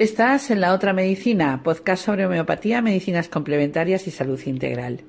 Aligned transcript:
Estás 0.00 0.50
en 0.50 0.62
La 0.62 0.72
Otra 0.72 0.94
Medicina, 0.94 1.60
podcast 1.62 2.06
sobre 2.06 2.24
homeopatía, 2.24 2.80
medicinas 2.80 3.28
complementarias 3.28 4.06
y 4.06 4.10
salud 4.10 4.40
integral. 4.46 5.02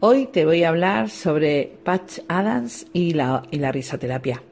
Hoy 0.00 0.26
te 0.26 0.44
voy 0.44 0.64
a 0.64 0.68
hablar 0.68 1.08
sobre 1.08 1.72
Patch 1.82 2.18
Adams 2.28 2.86
y 2.92 3.14
la, 3.14 3.42
risoterapia. 3.50 4.42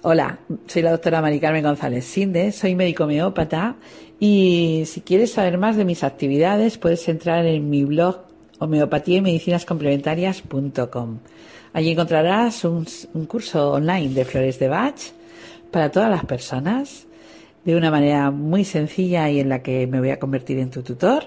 Hola, 0.00 0.38
soy 0.68 0.80
la 0.80 0.92
doctora 0.92 1.20
Mari 1.20 1.38
Carmen 1.38 1.62
González 1.62 2.06
Sinde, 2.06 2.50
soy 2.50 2.74
médico 2.74 3.04
homeópata 3.04 3.76
y 4.18 4.84
si 4.86 5.02
quieres 5.02 5.32
saber 5.32 5.58
más 5.58 5.76
de 5.76 5.84
mis 5.84 6.02
actividades 6.02 6.78
puedes 6.78 7.06
entrar 7.10 7.44
en 7.44 7.68
mi 7.68 7.84
blog 7.84 8.22
homeopatía 8.58 9.18
y 9.18 9.20
medicinas 9.20 9.66
complementarias.com. 9.66 11.18
Allí 11.74 11.90
encontrarás 11.90 12.64
un, 12.64 12.86
un 13.12 13.26
curso 13.26 13.72
online 13.72 14.14
de 14.14 14.24
flores 14.24 14.58
de 14.58 14.68
Bach 14.68 15.12
para 15.70 15.90
todas 15.90 16.08
las 16.08 16.24
personas 16.24 17.06
de 17.64 17.76
una 17.76 17.90
manera 17.90 18.30
muy 18.30 18.64
sencilla 18.64 19.30
y 19.30 19.40
en 19.40 19.48
la 19.48 19.62
que 19.62 19.86
me 19.86 20.00
voy 20.00 20.10
a 20.10 20.18
convertir 20.18 20.58
en 20.58 20.70
tu 20.70 20.82
tutor 20.82 21.24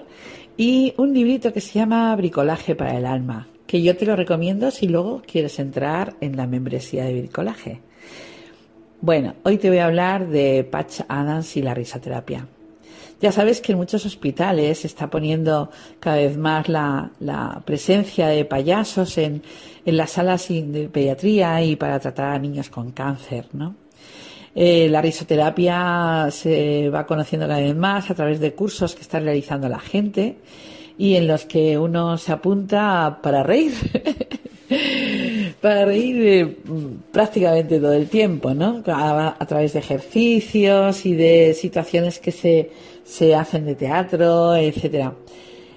y 0.56 0.94
un 0.96 1.12
librito 1.12 1.52
que 1.52 1.60
se 1.60 1.78
llama 1.78 2.14
Bricolaje 2.16 2.74
para 2.74 2.96
el 2.96 3.06
alma, 3.06 3.48
que 3.66 3.82
yo 3.82 3.96
te 3.96 4.06
lo 4.06 4.16
recomiendo 4.16 4.70
si 4.70 4.88
luego 4.88 5.22
quieres 5.26 5.58
entrar 5.58 6.14
en 6.20 6.36
la 6.36 6.46
membresía 6.46 7.04
de 7.04 7.20
bricolaje. 7.20 7.80
Bueno, 9.00 9.34
hoy 9.42 9.58
te 9.58 9.68
voy 9.68 9.78
a 9.78 9.86
hablar 9.86 10.28
de 10.28 10.64
Patch 10.64 11.00
Adams 11.08 11.56
y 11.56 11.62
la 11.62 11.74
risoterapia. 11.74 12.46
Ya 13.20 13.32
sabes 13.32 13.60
que 13.60 13.72
en 13.72 13.78
muchos 13.78 14.04
hospitales 14.04 14.80
se 14.80 14.86
está 14.86 15.08
poniendo 15.08 15.70
cada 16.00 16.16
vez 16.16 16.36
más 16.36 16.68
la, 16.68 17.62
presencia 17.64 18.28
de 18.28 18.44
payasos 18.44 19.16
en, 19.16 19.42
en, 19.86 19.96
las 19.96 20.12
salas 20.12 20.48
de 20.48 20.88
pediatría 20.92 21.62
y 21.62 21.76
para 21.76 21.98
tratar 21.98 22.32
a 22.32 22.38
niños 22.38 22.68
con 22.68 22.92
cáncer, 22.92 23.46
¿no? 23.52 23.74
Eh, 24.58 24.88
la 24.88 25.02
risoterapia 25.02 26.28
se 26.30 26.88
va 26.88 27.04
conociendo 27.06 27.46
cada 27.46 27.60
vez 27.60 27.76
más 27.76 28.10
a 28.10 28.14
través 28.14 28.40
de 28.40 28.54
cursos 28.54 28.94
que 28.94 29.02
está 29.02 29.20
realizando 29.20 29.68
la 29.68 29.78
gente 29.78 30.36
y 30.96 31.16
en 31.16 31.26
los 31.26 31.44
que 31.44 31.76
uno 31.76 32.16
se 32.16 32.32
apunta 32.32 33.18
para 33.22 33.42
reír. 33.42 33.74
para 35.60 35.84
reír 35.84 36.16
eh, 36.22 36.56
prácticamente 37.12 37.78
todo 37.78 37.92
el 37.92 38.08
tiempo, 38.08 38.54
¿no? 38.54 38.82
A, 38.86 39.44
través 39.46 39.74
de 39.74 39.80
ejercicios 39.80 41.04
y 41.04 41.14
de 41.14 41.52
situaciones 41.52 42.18
que 42.18 42.32
se, 42.32 42.70
se 43.04 43.34
hacen 43.34 43.66
de 43.66 43.74
teatro, 43.74 44.56
etcétera. 44.56 45.12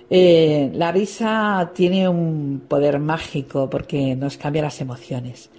Eh, 0.10 0.72
la 0.74 0.94
risa 0.94 1.72
tiene 1.76 2.08
un 2.08 2.62
poder 2.66 2.98
mágico 3.00 3.70
porque 3.70 4.16
nos 4.16 4.38
cambia 4.38 4.62
las 4.62 4.80
emociones. 4.80 5.50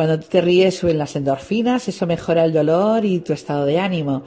Cuando 0.00 0.18
te 0.18 0.40
ríes 0.40 0.78
suben 0.78 0.96
las 0.96 1.14
endorfinas, 1.14 1.86
eso 1.86 2.06
mejora 2.06 2.46
el 2.46 2.54
dolor 2.54 3.04
y 3.04 3.18
tu 3.18 3.34
estado 3.34 3.66
de 3.66 3.78
ánimo. 3.78 4.22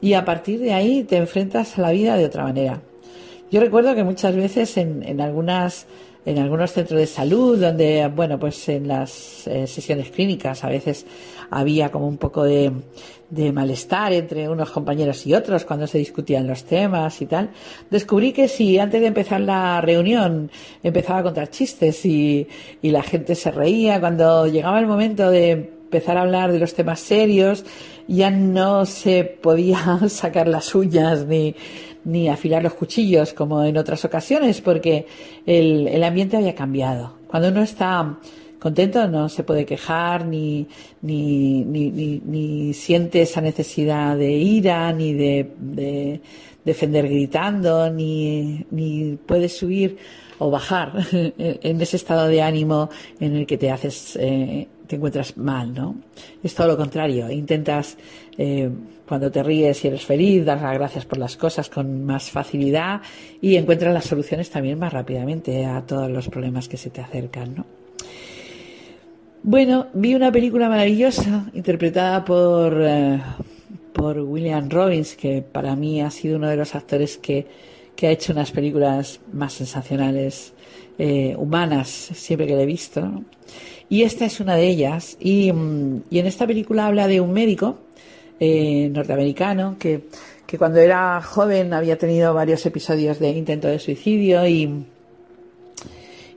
Y 0.00 0.12
a 0.12 0.24
partir 0.24 0.60
de 0.60 0.72
ahí 0.72 1.02
te 1.02 1.16
enfrentas 1.16 1.76
a 1.76 1.82
la 1.82 1.90
vida 1.90 2.16
de 2.16 2.26
otra 2.26 2.44
manera. 2.44 2.80
Yo 3.50 3.58
recuerdo 3.58 3.96
que 3.96 4.04
muchas 4.04 4.36
veces 4.36 4.76
en, 4.76 5.02
en 5.02 5.20
algunas 5.20 5.86
en 6.26 6.38
algunos 6.40 6.72
centros 6.72 6.98
de 6.98 7.06
salud 7.06 7.58
donde, 7.58 8.06
bueno, 8.08 8.38
pues 8.38 8.68
en 8.68 8.88
las 8.88 9.46
eh, 9.46 9.66
sesiones 9.66 10.10
clínicas 10.10 10.64
a 10.64 10.68
veces 10.68 11.06
había 11.50 11.90
como 11.90 12.08
un 12.08 12.18
poco 12.18 12.42
de, 12.42 12.72
malestar 13.52 14.12
entre 14.12 14.48
unos 14.48 14.70
compañeros 14.70 15.26
y 15.26 15.34
otros 15.34 15.64
cuando 15.64 15.86
se 15.86 15.98
discutían 15.98 16.46
los 16.46 16.64
temas 16.64 17.22
y 17.22 17.26
tal, 17.26 17.50
descubrí 17.90 18.32
que 18.32 18.48
si 18.48 18.78
antes 18.78 19.00
de 19.00 19.06
empezar 19.06 19.40
la 19.40 19.80
reunión 19.80 20.50
empezaba 20.82 21.20
a 21.20 21.22
contar 21.22 21.50
chistes 21.50 22.04
y, 22.04 22.46
y 22.82 22.90
la 22.90 23.02
gente 23.02 23.34
se 23.34 23.50
reía, 23.52 24.00
cuando 24.00 24.46
llegaba 24.48 24.80
el 24.80 24.86
momento 24.86 25.30
de 25.30 25.75
empezar 25.86 26.18
a 26.18 26.22
hablar 26.22 26.52
de 26.52 26.58
los 26.58 26.74
temas 26.74 27.00
serios, 27.00 27.64
ya 28.08 28.30
no 28.30 28.86
se 28.86 29.24
podía 29.24 30.00
sacar 30.08 30.48
las 30.48 30.74
uñas 30.74 31.26
ni, 31.26 31.54
ni 32.04 32.28
afilar 32.28 32.62
los 32.62 32.74
cuchillos 32.74 33.32
como 33.32 33.62
en 33.64 33.76
otras 33.76 34.04
ocasiones, 34.04 34.60
porque 34.60 35.06
el, 35.46 35.88
el 35.88 36.04
ambiente 36.04 36.36
había 36.36 36.54
cambiado. 36.54 37.14
Cuando 37.28 37.48
uno 37.48 37.62
está 37.62 38.18
contento 38.58 39.06
no 39.08 39.28
se 39.28 39.44
puede 39.44 39.64
quejar 39.64 40.26
ni, 40.26 40.66
ni, 41.02 41.64
ni, 41.64 42.20
ni, 42.24 42.72
siente 42.74 43.22
esa 43.22 43.40
necesidad 43.40 44.16
de 44.16 44.32
ira, 44.32 44.92
ni 44.92 45.12
de, 45.12 46.20
defender 46.64 47.08
gritando, 47.08 47.90
ni, 47.90 48.64
ni 48.70 49.16
puede 49.26 49.48
subir 49.48 49.98
o 50.38 50.50
bajar 50.50 50.92
en 51.12 51.80
ese 51.80 51.96
estado 51.96 52.26
de 52.26 52.42
ánimo 52.42 52.90
en 53.20 53.36
el 53.36 53.46
que 53.46 53.56
te 53.56 53.70
haces, 53.70 54.16
eh, 54.20 54.66
te 54.86 54.96
encuentras 54.96 55.36
mal, 55.36 55.72
¿no? 55.72 55.96
Es 56.42 56.54
todo 56.54 56.68
lo 56.68 56.76
contrario. 56.76 57.30
Intentas 57.30 57.96
eh, 58.36 58.70
cuando 59.06 59.30
te 59.30 59.42
ríes 59.42 59.84
y 59.84 59.88
eres 59.88 60.04
feliz, 60.04 60.44
das 60.44 60.60
las 60.60 60.74
gracias 60.74 61.04
por 61.04 61.18
las 61.18 61.36
cosas 61.36 61.68
con 61.70 62.04
más 62.04 62.30
facilidad 62.30 63.00
y 63.40 63.56
encuentras 63.56 63.94
las 63.94 64.04
soluciones 64.04 64.50
también 64.50 64.78
más 64.78 64.92
rápidamente 64.92 65.64
a 65.64 65.84
todos 65.86 66.10
los 66.10 66.28
problemas 66.28 66.68
que 66.68 66.76
se 66.76 66.90
te 66.90 67.00
acercan, 67.00 67.54
¿no? 67.54 67.85
Bueno, 69.48 69.86
vi 69.92 70.16
una 70.16 70.32
película 70.32 70.68
maravillosa 70.68 71.48
interpretada 71.54 72.24
por, 72.24 72.82
eh, 72.82 73.20
por 73.92 74.18
William 74.18 74.68
Robbins, 74.68 75.14
que 75.14 75.40
para 75.40 75.76
mí 75.76 76.02
ha 76.02 76.10
sido 76.10 76.36
uno 76.36 76.48
de 76.48 76.56
los 76.56 76.74
actores 76.74 77.16
que, 77.16 77.46
que 77.94 78.08
ha 78.08 78.10
hecho 78.10 78.32
unas 78.32 78.50
películas 78.50 79.20
más 79.32 79.52
sensacionales, 79.52 80.52
eh, 80.98 81.36
humanas, 81.38 81.88
siempre 81.88 82.48
que 82.48 82.56
le 82.56 82.64
he 82.64 82.66
visto. 82.66 83.22
Y 83.88 84.02
esta 84.02 84.24
es 84.24 84.40
una 84.40 84.56
de 84.56 84.66
ellas. 84.66 85.16
Y, 85.20 85.52
mm, 85.52 86.02
y 86.10 86.18
en 86.18 86.26
esta 86.26 86.44
película 86.44 86.86
habla 86.86 87.06
de 87.06 87.20
un 87.20 87.32
médico 87.32 87.78
eh, 88.40 88.90
norteamericano 88.92 89.76
que, 89.78 90.08
que 90.44 90.58
cuando 90.58 90.80
era 90.80 91.22
joven 91.22 91.72
había 91.72 91.96
tenido 91.96 92.34
varios 92.34 92.66
episodios 92.66 93.20
de 93.20 93.30
intento 93.30 93.68
de 93.68 93.78
suicidio 93.78 94.44
y, 94.48 94.86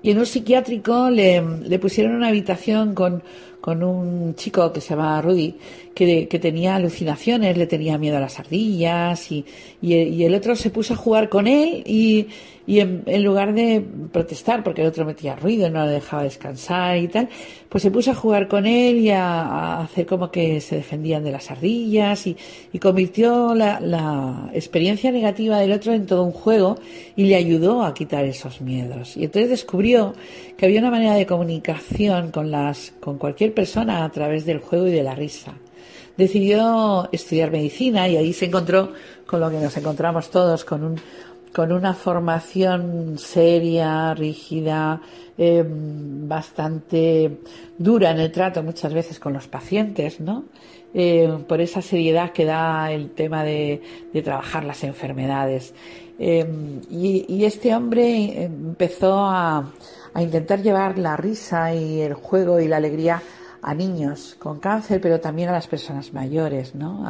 y 0.01 0.11
en 0.11 0.19
un 0.19 0.25
psiquiátrico 0.25 1.09
le, 1.09 1.41
le 1.41 1.79
pusieron 1.79 2.15
una 2.15 2.29
habitación 2.29 2.93
con, 2.95 3.23
con 3.61 3.83
un 3.83 4.35
chico 4.35 4.71
que 4.71 4.81
se 4.81 4.91
llamaba 4.91 5.21
Rudy, 5.21 5.55
que, 5.93 6.27
que, 6.27 6.39
tenía 6.39 6.75
alucinaciones, 6.75 7.57
le 7.57 7.67
tenía 7.67 7.97
miedo 7.97 8.17
a 8.17 8.21
las 8.21 8.39
ardillas 8.39 9.31
y, 9.31 9.45
y, 9.81 10.23
el 10.23 10.33
otro 10.33 10.55
se 10.55 10.69
puso 10.69 10.93
a 10.93 10.97
jugar 10.97 11.27
con 11.27 11.45
él 11.45 11.83
y, 11.85 12.27
y 12.65 12.79
en, 12.79 13.23
lugar 13.23 13.53
de 13.53 13.83
protestar 14.11 14.63
porque 14.63 14.81
el 14.81 14.87
otro 14.87 15.03
metía 15.03 15.35
ruido, 15.35 15.69
no 15.69 15.83
lo 15.85 15.91
dejaba 15.91 16.23
descansar 16.23 16.97
y 16.97 17.07
tal, 17.09 17.27
pues 17.67 17.81
se 17.81 17.91
puso 17.91 18.11
a 18.11 18.15
jugar 18.15 18.47
con 18.47 18.65
él 18.65 18.99
y 18.99 19.09
a, 19.09 19.41
a 19.41 19.83
hacer 19.83 20.05
como 20.05 20.31
que 20.31 20.61
se 20.61 20.77
defendían 20.77 21.23
de 21.23 21.31
las 21.31 21.51
ardillas 21.51 22.27
y, 22.27 22.37
y 22.71 22.79
convirtió 22.79 23.53
la, 23.53 23.79
la, 23.79 24.51
experiencia 24.53 25.11
negativa 25.11 25.59
del 25.59 25.71
otro 25.71 25.93
en 25.93 26.05
todo 26.05 26.23
un 26.23 26.31
juego 26.31 26.77
y 27.15 27.25
le 27.25 27.35
ayudó 27.35 27.83
a 27.83 27.93
quitar 27.93 28.23
esos 28.23 28.61
miedos. 28.61 29.17
Y 29.17 29.25
entonces 29.25 29.49
descubrió 29.49 30.13
que 30.55 30.65
había 30.65 30.79
una 30.79 30.91
manera 30.91 31.15
de 31.15 31.25
comunicación 31.25 32.31
con 32.31 32.51
las, 32.51 32.93
con 32.99 33.17
cualquier 33.17 33.48
persona 33.49 34.03
a 34.03 34.11
través 34.11 34.45
del 34.45 34.59
juego 34.59 34.87
y 34.87 34.91
de 34.91 35.03
la 35.03 35.15
risa 35.15 35.53
decidió 36.19 37.07
estudiar 37.13 37.49
medicina 37.49 38.09
y 38.09 38.17
ahí 38.17 38.33
se 38.33 38.45
encontró 38.45 38.91
con 39.25 39.39
lo 39.39 39.49
que 39.49 39.57
nos 39.57 39.75
encontramos 39.77 40.29
todos, 40.29 40.65
con, 40.65 40.83
un, 40.83 41.01
con 41.53 41.71
una 41.71 41.93
formación 41.93 43.17
seria, 43.17 44.13
rígida, 44.13 45.01
eh, 45.37 45.63
bastante 45.65 47.39
dura 47.77 48.11
en 48.11 48.19
el 48.19 48.33
trato 48.33 48.61
muchas 48.63 48.93
veces 48.93 49.17
con 49.17 49.31
los 49.31 49.47
pacientes, 49.47 50.19
¿no? 50.19 50.43
Eh, 50.93 51.29
por 51.47 51.61
esa 51.61 51.81
seriedad 51.81 52.33
que 52.33 52.43
da 52.43 52.91
el 52.91 53.11
tema 53.11 53.45
de, 53.45 53.81
de 54.11 54.21
trabajar 54.21 54.65
las 54.65 54.83
enfermedades. 54.83 55.73
Eh, 56.19 56.45
y, 56.89 57.25
y, 57.29 57.45
este 57.45 57.73
hombre 57.73 58.43
empezó 58.43 59.19
a, 59.19 59.71
a 60.13 60.21
intentar 60.21 60.61
llevar 60.61 60.97
la 60.97 61.15
risa 61.15 61.73
y 61.73 62.01
el 62.01 62.13
juego 62.13 62.59
y 62.59 62.67
la 62.67 62.75
alegría 62.75 63.21
a 63.61 63.73
niños 63.73 64.35
con 64.39 64.59
cáncer, 64.59 65.01
pero 65.01 65.19
también 65.19 65.49
a 65.49 65.53
las 65.53 65.67
personas 65.67 66.13
mayores, 66.13 66.75
¿no? 66.75 67.05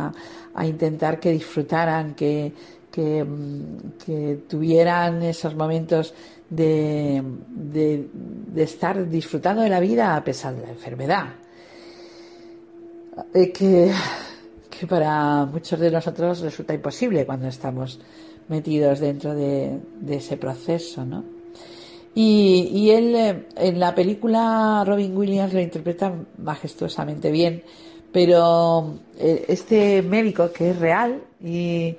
A, 0.53 0.65
intentar 0.65 1.19
que 1.19 1.31
disfrutaran, 1.31 2.15
que, 2.15 2.51
que, 2.91 3.23
mm, 3.23 4.47
tuvieran 4.47 5.23
esos 5.23 5.55
momentos 5.55 6.13
de, 6.49 7.23
de, 7.49 8.09
estar 8.63 9.07
disfrutando 9.07 9.61
de 9.61 9.69
la 9.69 9.79
vida 9.79 10.15
a 10.15 10.23
pesar 10.23 10.55
de 10.55 10.63
la 10.63 10.69
enfermedad. 10.69 11.27
Eh, 13.33 13.51
que, 13.51 13.93
que 14.69 14.87
para 14.87 15.45
muchos 15.45 15.79
de 15.79 15.91
nosotros 15.91 16.41
resulta 16.41 16.73
imposible 16.73 17.25
cuando 17.25 17.47
estamos 17.47 17.99
metidos 18.49 18.99
dentro 18.99 19.33
de, 19.35 19.79
de 20.01 20.15
ese 20.15 20.35
proceso, 20.37 21.05
¿no? 21.05 21.38
Y, 22.21 22.89
él 22.91 23.15
eh, 23.15 23.45
en 23.55 23.79
la 23.79 23.95
película 23.95 24.83
Robin 24.85 25.15
Williams 25.15 25.53
lo 25.53 25.61
interpreta 25.61 26.13
majestuosamente 26.37 27.31
bien, 27.31 27.63
pero 28.11 28.99
eh, 29.17 29.45
este 29.47 30.01
médico 30.01 30.51
que 30.51 30.71
es 30.71 30.79
real 30.79 31.21
mm, 31.39 31.91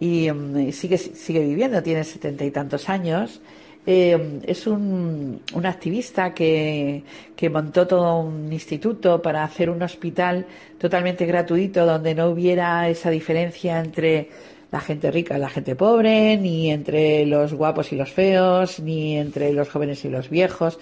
y 0.00 0.72
sigue, 0.72 0.98
sigue 0.98 1.46
viviendo, 1.46 1.80
tiene 1.80 2.02
setenta 2.02 2.44
y 2.44 2.50
tantos 2.50 2.88
años, 2.88 3.40
eh, 3.86 4.40
es 4.44 4.66
un, 4.66 5.42
un 5.54 5.66
activista 5.66 6.34
que, 6.34 7.04
que, 7.36 7.48
montó 7.48 7.86
todo 7.86 8.18
un 8.18 8.52
instituto 8.52 9.22
para 9.22 9.44
hacer 9.44 9.70
un 9.70 9.80
hospital 9.80 10.44
totalmente 10.78 11.24
gratuito 11.24 11.86
donde 11.86 12.16
no 12.16 12.30
hubiera 12.30 12.88
esa 12.88 13.10
diferencia 13.10 13.78
entre 13.78 14.28
la 14.70 14.80
gente 14.80 15.10
rica 15.10 15.36
y 15.36 15.40
la 15.40 15.48
gente 15.48 15.74
pobre, 15.74 16.36
ni 16.36 16.70
entre 16.70 17.24
los 17.26 17.54
guapos 17.54 17.92
y 17.92 17.96
los 17.96 18.12
feos, 18.12 18.80
ni 18.80 19.16
entre 19.16 19.52
los 19.52 19.68
jóvenes 19.68 20.04
y 20.04 20.10
los 20.10 20.28
viejos, 20.28 20.78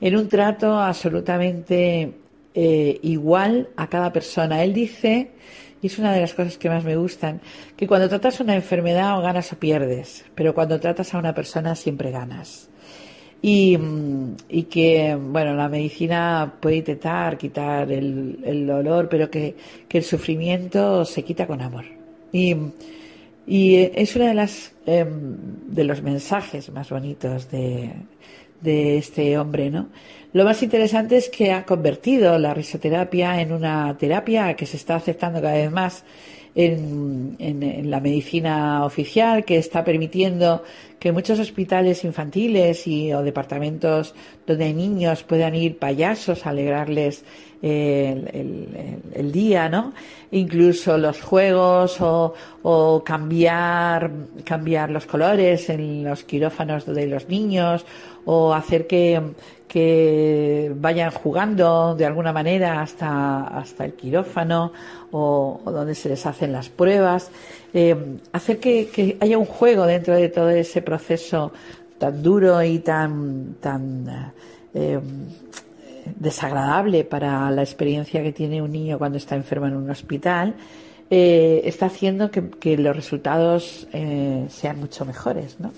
en 0.00 0.16
un 0.16 0.28
trato 0.28 0.78
absolutamente 0.78 2.12
eh, 2.54 2.98
igual 3.02 3.68
a 3.76 3.88
cada 3.88 4.12
persona. 4.12 4.62
Él 4.62 4.74
dice, 4.74 5.30
y 5.80 5.86
es 5.86 5.98
una 5.98 6.12
de 6.12 6.20
las 6.20 6.34
cosas 6.34 6.58
que 6.58 6.68
más 6.68 6.84
me 6.84 6.96
gustan, 6.96 7.40
que 7.76 7.86
cuando 7.86 8.08
tratas 8.08 8.40
una 8.40 8.54
enfermedad 8.54 9.18
o 9.18 9.22
ganas 9.22 9.52
o 9.52 9.58
pierdes, 9.58 10.24
pero 10.34 10.54
cuando 10.54 10.78
tratas 10.78 11.14
a 11.14 11.18
una 11.18 11.34
persona 11.34 11.74
siempre 11.74 12.10
ganas. 12.10 12.68
Y, 13.42 13.78
mm, 13.78 14.36
y 14.50 14.64
que, 14.64 15.16
bueno, 15.18 15.54
la 15.54 15.70
medicina 15.70 16.56
puede 16.60 16.76
intentar 16.76 17.38
quitar 17.38 17.90
el, 17.90 18.38
el 18.44 18.66
dolor, 18.66 19.08
pero 19.08 19.30
que, 19.30 19.56
que, 19.88 19.96
el 19.96 20.04
sufrimiento 20.04 21.06
se 21.06 21.22
quita 21.22 21.46
con 21.46 21.62
amor. 21.62 21.86
Y, 22.32 22.54
y 23.50 23.90
es 23.96 24.14
uno 24.14 24.26
de, 24.26 24.34
las, 24.34 24.70
eh, 24.86 25.04
de 25.08 25.82
los 25.82 26.02
mensajes 26.02 26.70
más 26.70 26.88
bonitos 26.88 27.50
de, 27.50 27.90
de 28.60 28.96
este 28.96 29.36
hombre, 29.38 29.70
¿no? 29.70 29.88
Lo 30.32 30.44
más 30.44 30.62
interesante 30.62 31.16
es 31.16 31.28
que 31.28 31.50
ha 31.50 31.66
convertido 31.66 32.38
la 32.38 32.54
risoterapia 32.54 33.40
en 33.40 33.52
una 33.52 33.98
terapia 33.98 34.54
que 34.54 34.66
se 34.66 34.76
está 34.76 34.94
aceptando 34.94 35.42
cada 35.42 35.54
vez 35.54 35.72
más 35.72 36.04
en, 36.54 37.36
en, 37.38 37.90
la 37.90 38.00
medicina 38.00 38.84
oficial, 38.84 39.44
que 39.44 39.58
está 39.58 39.84
permitiendo 39.84 40.62
que 40.98 41.12
muchos 41.12 41.38
hospitales 41.38 42.04
infantiles 42.04 42.86
y 42.86 43.12
o 43.12 43.22
departamentos 43.22 44.14
donde 44.46 44.64
hay 44.64 44.74
niños 44.74 45.22
puedan 45.22 45.54
ir 45.54 45.78
payasos 45.78 46.46
a 46.46 46.50
alegrarles 46.50 47.24
el, 47.62 48.28
el, 48.32 48.98
el, 49.14 49.32
día, 49.32 49.68
¿no? 49.68 49.92
Incluso 50.30 50.96
los 50.96 51.20
juegos 51.20 52.00
o, 52.00 52.34
o, 52.62 53.04
cambiar, 53.04 54.10
cambiar 54.44 54.90
los 54.90 55.06
colores 55.06 55.68
en 55.68 56.04
los 56.04 56.24
quirófanos 56.24 56.86
de 56.86 57.06
los 57.06 57.28
niños 57.28 57.84
o 58.24 58.54
hacer 58.54 58.86
que, 58.86 59.20
que 59.70 60.72
vayan 60.74 61.12
jugando 61.12 61.94
de 61.94 62.04
alguna 62.04 62.32
manera 62.32 62.82
hasta, 62.82 63.46
hasta 63.46 63.84
el 63.84 63.92
quirófano 63.92 64.72
o, 65.12 65.60
donde 65.64 65.94
se 65.94 66.08
les 66.08 66.26
hacen 66.26 66.50
las 66.52 66.68
pruebas. 66.68 67.30
Eh, 67.72 67.94
hacer 68.32 68.58
que, 68.58 68.88
que, 68.88 69.16
haya 69.20 69.38
un 69.38 69.44
juego 69.44 69.86
dentro 69.86 70.16
de 70.16 70.28
todo 70.28 70.50
ese 70.50 70.82
proceso 70.82 71.52
tan 71.98 72.20
duro 72.20 72.60
y 72.64 72.80
tan, 72.80 73.54
tan 73.60 74.32
eh, 74.74 74.98
desagradable 76.16 77.04
para 77.04 77.50
la 77.50 77.62
experiencia 77.62 78.22
que 78.22 78.32
tiene 78.32 78.62
un 78.62 78.72
niño 78.72 78.98
cuando 78.98 79.18
está 79.18 79.36
enfermo 79.36 79.66
en 79.66 79.76
un 79.76 79.90
hospital, 79.90 80.54
eh, 81.10 81.62
está 81.64 81.86
haciendo 81.86 82.30
que, 82.30 82.76
los 82.76 82.94
resultados 82.94 83.88
eh, 83.92 84.46
sean 84.48 84.78
mucho 84.78 85.04
mejores, 85.04 85.58
¿no? 85.58 85.72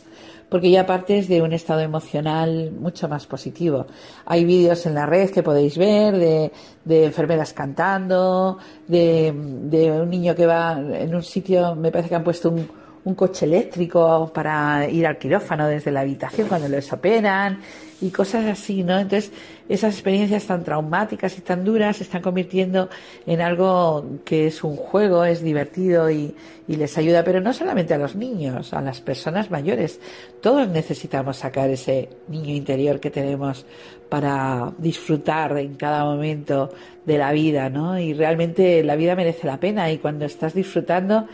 Porque 0.50 0.70
ya 0.70 0.84
partes 0.84 1.28
de 1.28 1.40
un 1.40 1.54
estado 1.54 1.80
emocional 1.80 2.72
mucho 2.78 3.08
más 3.08 3.26
positivo. 3.26 3.86
Hay 4.26 4.44
vídeos 4.44 4.84
en 4.84 4.94
la 4.94 5.06
red 5.06 5.30
que 5.30 5.42
podéis 5.42 5.78
ver 5.78 6.18
de, 6.18 6.52
de 6.84 7.06
enfermeras 7.06 7.54
cantando, 7.54 8.58
de, 8.86 9.32
de 9.34 9.90
un 9.92 10.10
niño 10.10 10.34
que 10.34 10.44
va 10.44 10.78
en 10.78 11.14
un 11.14 11.22
sitio, 11.22 11.74
me 11.74 11.90
parece 11.90 12.10
que 12.10 12.16
han 12.16 12.24
puesto 12.24 12.50
un, 12.50 12.68
un 13.04 13.14
coche 13.14 13.46
eléctrico 13.46 14.30
para 14.32 14.88
ir 14.88 15.06
al 15.06 15.18
quirófano 15.18 15.66
desde 15.66 15.90
la 15.90 16.00
habitación 16.00 16.48
cuando 16.48 16.68
les 16.68 16.92
operan 16.92 17.60
y 18.00 18.10
cosas 18.10 18.46
así, 18.46 18.82
¿no? 18.82 18.98
Entonces, 18.98 19.32
esas 19.68 19.94
experiencias 19.94 20.44
tan 20.44 20.64
traumáticas 20.64 21.38
y 21.38 21.40
tan 21.40 21.64
duras 21.64 21.96
se 21.96 22.04
están 22.04 22.20
convirtiendo 22.22 22.88
en 23.26 23.40
algo 23.40 24.04
que 24.24 24.48
es 24.48 24.62
un 24.64 24.76
juego, 24.76 25.24
es 25.24 25.42
divertido 25.42 26.10
y, 26.10 26.34
y 26.66 26.76
les 26.76 26.96
ayuda, 26.98 27.22
pero 27.24 27.40
no 27.40 27.52
solamente 27.52 27.94
a 27.94 27.98
los 27.98 28.16
niños, 28.16 28.72
a 28.72 28.80
las 28.80 29.00
personas 29.00 29.50
mayores. 29.50 30.00
Todos 30.40 30.68
necesitamos 30.68 31.36
sacar 31.36 31.70
ese 31.70 32.08
niño 32.28 32.54
interior 32.54 32.98
que 32.98 33.10
tenemos 33.10 33.64
para 34.08 34.72
disfrutar 34.78 35.56
en 35.58 35.76
cada 35.76 36.04
momento 36.04 36.70
de 37.06 37.18
la 37.18 37.32
vida, 37.32 37.70
¿no? 37.70 37.98
Y 37.98 38.14
realmente 38.14 38.82
la 38.84 38.96
vida 38.96 39.14
merece 39.16 39.46
la 39.46 39.58
pena 39.58 39.90
y 39.90 39.98
cuando 39.98 40.24
estás 40.24 40.54
disfrutando, 40.54 41.26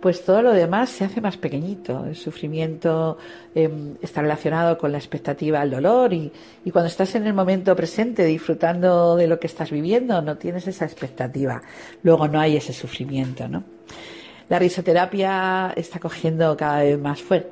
pues 0.00 0.24
todo 0.24 0.42
lo 0.42 0.52
demás 0.52 0.90
se 0.90 1.04
hace 1.04 1.20
más 1.20 1.36
pequeñito. 1.36 2.04
El 2.06 2.16
sufrimiento 2.16 3.18
eh, 3.54 3.70
está 4.02 4.22
relacionado 4.22 4.76
con 4.78 4.92
la 4.92 4.98
expectativa 4.98 5.60
al 5.60 5.70
dolor 5.70 6.12
y, 6.12 6.30
y, 6.64 6.70
cuando 6.70 6.88
estás 6.88 7.14
en 7.14 7.26
el 7.26 7.32
momento 7.32 7.74
presente 7.74 8.24
disfrutando 8.24 9.16
de 9.16 9.26
lo 9.26 9.40
que 9.40 9.46
estás 9.46 9.70
viviendo 9.70 10.20
no 10.22 10.36
tienes 10.36 10.66
esa 10.66 10.84
expectativa. 10.84 11.62
Luego 12.02 12.28
no 12.28 12.40
hay 12.40 12.56
ese 12.56 12.72
sufrimiento, 12.72 13.48
¿no? 13.48 13.64
La 14.48 14.58
risoterapia 14.58 15.72
está 15.74 15.98
cogiendo 15.98 16.56
cada 16.56 16.80
vez 16.80 16.98
más, 16.98 17.20
fuer 17.20 17.50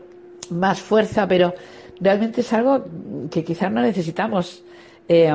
más 0.51 0.81
fuerza, 0.81 1.27
pero 1.27 1.55
realmente 2.01 2.43
es 2.43 2.53
algo 2.53 2.85
que 3.31 3.45
quizás 3.45 3.73
no 3.73 3.81
necesitamos. 3.81 4.65
Eh, 5.09 5.33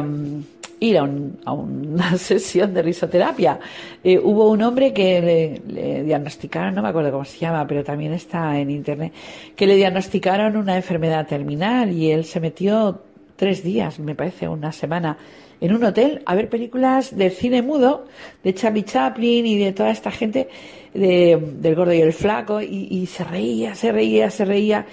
ir 0.80 0.98
a, 0.98 1.04
un, 1.04 1.40
a, 1.46 1.54
una 1.54 2.18
sesión 2.18 2.74
de 2.74 2.82
risoterapia. 2.82 3.60
Eh, 4.04 4.18
hubo 4.18 4.50
un 4.50 4.62
hombre 4.62 4.94
que 4.94 5.22
le, 5.22 5.62
le, 5.68 6.04
diagnosticaron, 6.04 6.74
no 6.74 6.82
me 6.82 6.90
acuerdo 6.90 7.12
cómo 7.12 7.26
se 7.26 7.40
llama, 7.40 7.66
pero 7.68 7.84
también 7.84 8.14
está 8.14 8.58
en 8.60 8.70
internet, 8.70 9.14
que 9.56 9.68
le 9.68 9.76
diagnosticaron 9.76 10.56
una 10.56 10.76
enfermedad 10.76 11.28
terminal 11.28 11.92
y 11.92 12.12
él 12.12 12.26
se 12.26 12.40
metió 12.40 13.02
tres 13.36 13.64
días, 13.64 14.00
me 14.00 14.16
parece, 14.16 14.48
una 14.48 14.72
semana, 14.72 15.18
en 15.62 15.74
un 15.74 15.84
hotel 15.84 16.22
a 16.26 16.36
ver 16.36 16.50
películas 16.50 17.16
del 17.16 17.32
cine 17.32 17.62
mudo, 17.62 18.06
de 18.44 18.54
Charlie 18.54 18.84
Chaplin 18.84 19.46
y 19.46 19.58
de 19.58 19.74
toda 19.74 19.92
esta 19.92 20.12
gente, 20.12 20.50
de, 20.94 21.38
del 21.58 21.76
gordo 21.76 21.94
y 21.94 22.02
el 22.02 22.14
flaco, 22.14 22.62
y, 22.62 22.88
y 22.90 23.06
se 23.06 23.24
reía, 23.24 23.76
se 23.76 23.92
reía, 23.92 24.30
se 24.30 24.46
reía 24.46 24.86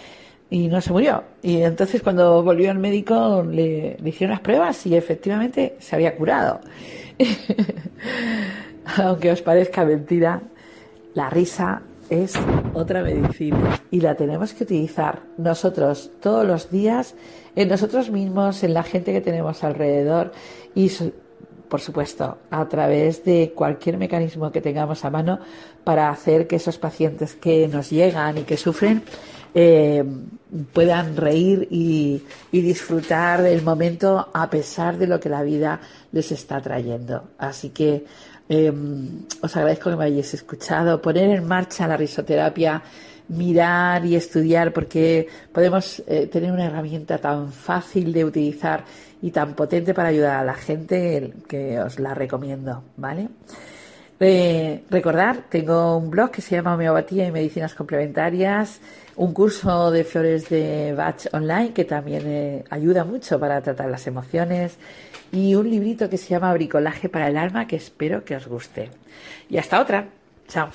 y 0.51 0.69
no 0.69 0.81
se 0.81 0.93
murió. 0.93 1.25
Y 1.43 1.63
entonces 1.63 2.03
cuando 2.03 2.43
volvió 2.43 2.71
al 2.71 2.79
médico 2.79 3.45
le, 3.49 3.97
le 4.01 4.09
hicieron 4.09 4.33
las 4.33 4.41
pruebas 4.41 4.87
y 4.87 4.97
efectivamente 4.97 5.77
se 5.79 5.97
había 5.97 6.17
curado. 6.17 6.61
Aunque 8.99 9.33
os 9.33 9.43
parezca 9.43 9.85
mentira, 9.85 10.43
la 11.15 11.31
risa 11.31 11.83
es 12.09 12.35
otra 12.75 13.03
medicina 13.03 13.81
y 13.91 14.01
la 14.01 14.15
tenemos 14.15 14.55
que 14.55 14.65
utilizar 14.65 15.21
nosotros 15.39 16.13
todos 16.21 16.47
los 16.47 16.71
días 16.71 17.15
en 17.57 17.69
nosotros 17.69 18.11
mismos, 18.11 18.63
en 18.63 18.75
la 18.75 18.85
gente 18.85 19.13
que 19.13 19.21
tenemos 19.21 19.65
alrededor 19.65 20.33
y 20.75 20.89
por 21.69 21.81
supuesto, 21.81 22.39
a 22.51 22.69
través 22.69 23.25
de 23.25 23.53
cualquier 23.55 23.99
mecanismo 23.99 24.53
que 24.53 24.61
tengamos 24.61 25.05
a 25.05 25.11
mano 25.11 25.41
para 25.85 26.11
hacer 26.11 26.47
que 26.47 26.57
esos 26.57 26.79
pacientes 26.79 27.35
que 27.35 27.69
nos 27.69 27.91
llegan 27.91 28.39
y 28.39 28.43
que 28.43 28.57
sufren 28.57 29.03
eh, 29.59 30.05
puedan 30.75 31.17
reír 31.17 31.67
y, 31.71 32.23
disfrutar 32.53 33.41
del 33.41 33.63
momento 33.63 34.29
a 34.35 34.51
pesar 34.51 34.99
de 34.99 35.07
lo 35.07 35.19
que 35.19 35.31
la 35.31 35.43
vida 35.43 35.81
les 36.13 36.31
está 36.31 36.61
trayendo. 36.61 37.25
Así 37.39 37.71
que 37.71 38.05
eh, 38.51 38.73
os 39.41 39.57
agradezco 39.57 39.89
que 39.89 39.97
me 39.97 40.05
hayáis 40.05 40.35
escuchado, 40.35 41.01
poner 41.01 41.31
en 41.31 41.47
marcha 41.47 41.89
la 41.89 41.97
risoterapia, 41.97 42.83
mirar 43.29 44.05
y 44.05 44.15
estudiar 44.15 44.75
porque 44.75 45.27
podemos 45.53 46.03
eh, 46.07 46.27
tener 46.27 46.53
una 46.53 46.67
herramienta 46.67 47.17
tan 47.17 47.51
fácil 47.51 48.13
de 48.13 48.27
utilizar 48.27 48.85
y 49.23 49.31
tan 49.31 49.55
potente 49.55 49.95
para 49.95 50.11
ayudar 50.11 50.37
a 50.37 50.45
la 50.45 50.55
gente 50.55 51.33
que 51.49 51.81
os 51.81 51.99
la 51.99 52.13
recomiendo, 52.13 52.83
¿vale? 52.99 53.29
Eh, 54.19 54.83
recordar, 54.89 55.45
tengo 55.51 55.99
un 55.99 56.11
blog 56.11 56.31
que 56.31 56.41
se 56.41 56.57
llama 56.57 56.75
Homeopatía 56.75 57.27
y 57.27 57.33
Medicinas 57.33 57.75
Complementarias, 57.75 58.81
un 59.17 59.35
curso 59.35 59.91
de 59.91 60.05
flores 60.05 60.49
de 60.49 60.95
Bach 60.95 61.27
online 61.33 61.73
que 61.75 61.85
también 61.85 62.23
eh, 62.27 62.65
ayuda 62.71 63.05
mucho 63.05 63.39
para 63.39 63.61
tratar 63.61 63.91
las 63.91 64.07
emociones 64.07 64.79
y 65.33 65.55
un 65.55 65.69
librito 65.69 66.09
que 66.09 66.17
se 66.17 66.29
llama 66.31 66.53
Bricolaje 66.55 67.11
para 67.11 67.29
el 67.29 67.37
alma 67.37 67.67
que 67.67 67.77
espero 67.77 68.25
que 68.25 68.37
os 68.37 68.47
guste. 68.47 68.91
Y 69.51 69.59
hasta 69.59 69.81
otra. 69.81 70.09
Chao. 70.49 70.71